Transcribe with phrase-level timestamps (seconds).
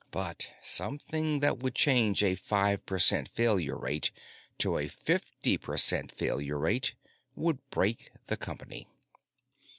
[0.09, 4.09] But something that would change a five percent failure rate
[4.57, 6.95] to a fifty percent failure rate
[7.35, 8.87] would break the company.